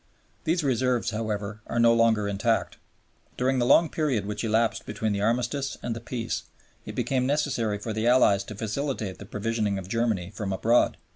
[0.45, 2.77] These reserves, however, are no longer intact.
[3.37, 6.41] During the long period which elapsed between the Armistice and the Peace
[6.87, 10.97] it became necessary for the Allies to facilitate the provisioning of Germany from abroad.